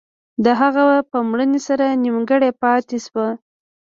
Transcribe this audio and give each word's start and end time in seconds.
د 0.43 0.45
هغه 0.61 0.85
په 1.11 1.17
مړینې 1.29 1.59
سره 1.67 1.85
نیمګړی 2.03 2.51
پاتې 2.61 2.97
شو. 3.05 3.25